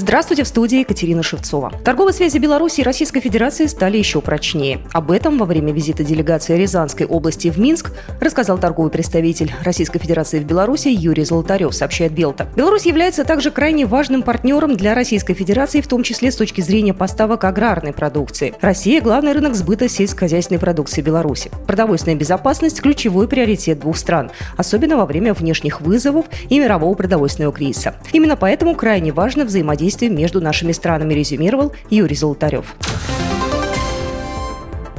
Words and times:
Здравствуйте, 0.00 0.44
в 0.44 0.46
студии 0.46 0.78
Екатерина 0.78 1.24
Шевцова. 1.24 1.72
Торговые 1.84 2.14
связи 2.14 2.38
Беларуси 2.38 2.82
и 2.82 2.84
Российской 2.84 3.18
Федерации 3.18 3.66
стали 3.66 3.96
еще 3.96 4.20
прочнее. 4.20 4.78
Об 4.92 5.10
этом 5.10 5.38
во 5.38 5.44
время 5.44 5.72
визита 5.72 6.04
делегации 6.04 6.56
Рязанской 6.56 7.04
области 7.04 7.48
в 7.48 7.58
Минск 7.58 7.90
рассказал 8.20 8.58
торговый 8.58 8.92
представитель 8.92 9.52
Российской 9.64 9.98
Федерации 9.98 10.38
в 10.38 10.44
Беларуси 10.44 10.86
Юрий 10.86 11.24
Золотарев, 11.24 11.74
сообщает 11.74 12.12
Белта. 12.12 12.46
Беларусь 12.54 12.86
является 12.86 13.24
также 13.24 13.50
крайне 13.50 13.86
важным 13.86 14.22
партнером 14.22 14.76
для 14.76 14.94
Российской 14.94 15.34
Федерации, 15.34 15.80
в 15.80 15.88
том 15.88 16.04
числе 16.04 16.30
с 16.30 16.36
точки 16.36 16.60
зрения 16.60 16.94
поставок 16.94 17.42
аграрной 17.42 17.92
продукции. 17.92 18.54
Россия– 18.60 19.00
главный 19.02 19.32
рынок 19.32 19.56
сбыта 19.56 19.88
сельскохозяйственной 19.88 20.60
продукции 20.60 21.02
Беларуси. 21.02 21.50
Продовольственная 21.66 22.16
безопасность– 22.16 22.80
ключевой 22.82 23.26
приоритет 23.26 23.80
двух 23.80 23.96
стран, 23.96 24.30
особенно 24.56 24.96
во 24.96 25.06
время 25.06 25.34
внешних 25.34 25.80
вызовов 25.80 26.26
и 26.48 26.60
мирового 26.60 26.94
продовольственного 26.94 27.52
кризиса. 27.52 27.96
Именно 28.12 28.36
поэтому 28.36 28.76
крайне 28.76 29.10
важно 29.10 29.44
взаимодействие 29.44 29.87
взаимодействия 29.88 30.08
между 30.08 30.40
нашими 30.40 30.72
странами, 30.72 31.14
резюмировал 31.14 31.72
Юрий 31.90 32.16
Золотарев. 32.16 32.74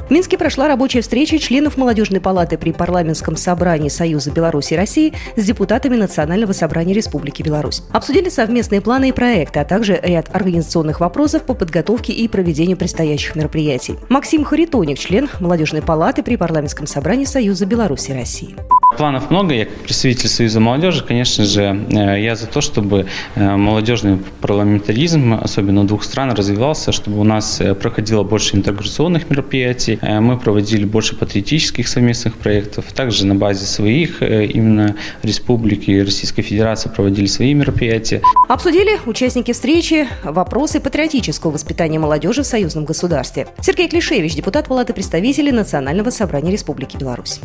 В 0.07 0.11
Минске 0.11 0.39
прошла 0.39 0.67
рабочая 0.67 1.01
встреча 1.01 1.37
членов 1.37 1.77
Молодежной 1.77 2.19
палаты 2.19 2.57
при 2.57 2.71
парламентском 2.71 3.35
собрании 3.35 3.89
Союза 3.89 4.31
Беларуси 4.31 4.73
и 4.73 4.75
России 4.75 5.13
с 5.35 5.45
депутатами 5.45 5.97
Национального 5.97 6.51
собрания 6.51 6.95
Республики 6.95 7.43
Беларусь. 7.43 7.83
Обсудили 7.91 8.29
совместные 8.29 8.81
планы 8.81 9.09
и 9.09 9.11
проекты, 9.11 9.59
а 9.59 9.65
также 9.65 9.99
ряд 10.01 10.35
организационных 10.35 10.99
вопросов 10.99 11.43
по 11.43 11.53
подготовке 11.53 12.11
и 12.11 12.27
проведению 12.27 12.75
предстоящих 12.75 13.35
мероприятий. 13.35 13.97
Максим 14.09 14.43
Харитоник, 14.43 14.97
член 14.97 15.29
Молодежной 15.39 15.83
палаты 15.83 16.23
при 16.23 16.37
парламентском 16.37 16.87
собрании 16.87 17.25
Союза 17.25 17.67
Беларуси 17.67 18.09
и 18.09 18.15
России. 18.15 18.55
Планов 18.97 19.29
много. 19.29 19.53
Я 19.53 19.65
как 19.65 19.77
представитель 19.77 20.29
Союза 20.29 20.59
молодежи, 20.59 21.05
конечно 21.05 21.45
же, 21.45 21.85
э, 21.91 22.21
я 22.21 22.35
за 22.35 22.47
то, 22.47 22.59
чтобы 22.59 23.05
э, 23.35 23.55
молодежный 23.55 24.17
парламентаризм, 24.41 25.35
особенно 25.35 25.85
двух 25.85 26.03
стран, 26.03 26.31
развивался, 26.31 26.91
чтобы 26.91 27.19
у 27.19 27.23
нас 27.23 27.61
э, 27.61 27.75
проходило 27.75 28.23
больше 28.23 28.55
интеграционных 28.55 29.29
мероприятий, 29.29 29.99
мы 30.01 30.39
проводили 30.39 30.85
больше 30.85 31.15
патриотических 31.15 31.87
совместных 31.87 32.33
проектов. 32.33 32.91
Также 32.91 33.27
на 33.27 33.35
базе 33.35 33.65
своих 33.65 34.23
именно 34.23 34.95
республики 35.21 35.91
и 35.91 36.01
Российской 36.01 36.41
Федерации 36.41 36.89
проводили 36.89 37.27
свои 37.27 37.53
мероприятия. 37.53 38.21
Обсудили 38.47 38.99
участники 39.05 39.53
встречи 39.53 40.07
вопросы 40.23 40.79
патриотического 40.79 41.51
воспитания 41.51 41.99
молодежи 41.99 42.41
в 42.41 42.47
союзном 42.47 42.85
государстве. 42.85 43.47
Сергей 43.61 43.87
Клишевич, 43.87 44.35
депутат 44.35 44.67
Палаты 44.67 44.93
представителей 44.93 45.51
Национального 45.51 46.09
собрания 46.09 46.51
Республики 46.51 46.97
Беларусь. 46.97 47.39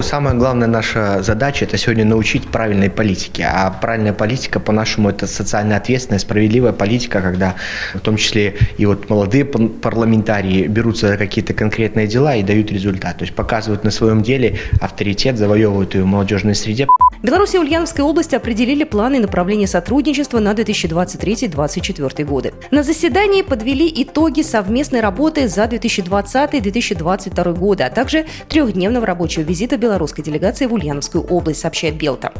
Самая 0.00 0.34
главная 0.34 0.68
наша 0.68 1.22
задача– 1.22 1.64
это 1.66 1.76
сегодня 1.76 2.04
научить 2.04 2.46
правильной 2.48 2.90
политике. 2.90 3.46
А 3.50 3.70
правильная 3.70 4.12
политика, 4.12 4.60
по-нашему, 4.60 5.08
это 5.08 5.26
социально 5.26 5.76
ответственная, 5.76 6.18
справедливая 6.18 6.72
политика, 6.72 7.20
когда 7.20 7.54
в 7.94 8.00
том 8.00 8.16
числе 8.16 8.56
и 8.76 8.86
вот 8.86 9.08
молодые 9.08 9.44
парламентарии 9.44 10.66
берутся 10.66 11.08
за 11.08 11.16
какие-то 11.16 11.54
конкретные 11.54 12.06
дела 12.06 12.36
и 12.36 12.42
дают 12.42 12.70
результат. 12.70 13.18
То 13.18 13.24
есть 13.24 13.34
показывают 13.34 13.84
на 13.84 13.90
своем 13.90 14.22
деле 14.22 14.58
авторитет, 14.80 15.38
завоевывают 15.38 15.94
ее 15.94 16.02
в 16.02 16.06
молодежной 16.06 16.54
среде. 16.54 16.86
Беларусь 17.22 17.54
и 17.54 17.58
Ульяновская 17.58 18.06
область 18.06 18.32
определили 18.32 18.84
планы 18.84 19.16
и 19.16 19.20
направления 19.20 19.66
сотрудничества 19.66 20.38
на 20.38 20.52
2023-2024 20.52 22.24
годы. 22.24 22.54
На 22.70 22.82
заседании 22.82 23.42
подвели 23.42 23.92
итоги 23.94 24.40
совместной 24.40 25.00
работы 25.00 25.46
за 25.46 25.64
2020-2022 25.64 27.54
годы, 27.58 27.82
а 27.84 27.90
также 27.90 28.24
трехдневного 28.48 29.04
рабочего 29.04 29.42
визита 29.42 29.69
белорусской 29.76 30.24
делегации 30.24 30.66
в 30.66 30.72
Ульяновскую 30.72 31.24
область, 31.24 31.60
сообщает 31.60 31.96
Белта. 31.96 32.32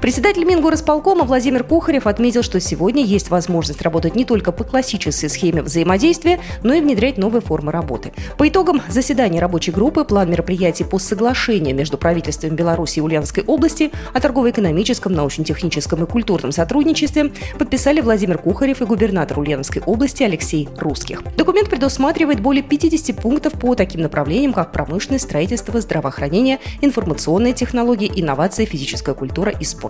Председатель 0.00 0.44
Мингорисполкома 0.46 1.24
Владимир 1.24 1.62
Кухарев 1.62 2.06
отметил, 2.06 2.42
что 2.42 2.58
сегодня 2.58 3.04
есть 3.04 3.28
возможность 3.28 3.82
работать 3.82 4.16
не 4.16 4.24
только 4.24 4.50
по 4.50 4.64
классической 4.64 5.28
схеме 5.28 5.60
взаимодействия, 5.60 6.40
но 6.62 6.72
и 6.72 6.80
внедрять 6.80 7.18
новые 7.18 7.42
формы 7.42 7.70
работы. 7.70 8.14
По 8.38 8.48
итогам 8.48 8.80
заседания 8.88 9.40
рабочей 9.40 9.72
группы 9.72 10.04
план 10.04 10.30
мероприятий 10.30 10.84
по 10.84 10.98
соглашению 10.98 11.76
между 11.76 11.98
правительством 11.98 12.56
Беларуси 12.56 13.00
и 13.00 13.02
Ульяновской 13.02 13.44
области 13.44 13.90
о 14.14 14.20
торгово-экономическом, 14.20 15.12
научно-техническом 15.12 16.02
и 16.02 16.06
культурном 16.06 16.50
сотрудничестве 16.50 17.32
подписали 17.58 18.00
Владимир 18.00 18.38
Кухарев 18.38 18.80
и 18.80 18.86
губернатор 18.86 19.38
Ульяновской 19.38 19.82
области 19.84 20.22
Алексей 20.22 20.66
Русских. 20.78 21.22
Документ 21.36 21.68
предусматривает 21.68 22.40
более 22.40 22.62
50 22.62 23.16
пунктов 23.16 23.52
по 23.52 23.74
таким 23.74 24.00
направлениям, 24.00 24.54
как 24.54 24.72
промышленность, 24.72 25.24
строительство, 25.24 25.78
здравоохранение, 25.78 26.58
информационные 26.80 27.52
технологии, 27.52 28.10
инновации, 28.14 28.64
физическая 28.64 29.14
культура 29.14 29.52
и 29.52 29.64
спорт 29.64 29.89